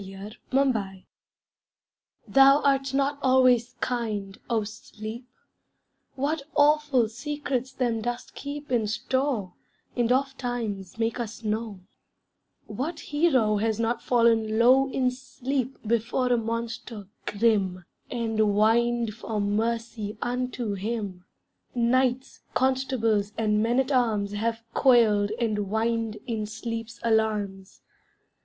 [0.03, 1.03] DREAM TRAGEDIES
[2.27, 5.27] Thou art not always kind, O sleep:
[6.15, 9.53] What awful secrets them dost keep In store,
[9.95, 11.81] and ofttimes make us know;
[12.65, 19.39] What hero has not fallen low In sleep before a monster grim, And whined for
[19.39, 21.25] mercy unto him;
[21.75, 27.81] Knights, constables, and men at arms Have quailed and whined in sleep's alarms.